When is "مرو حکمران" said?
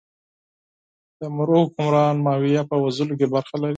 1.35-2.15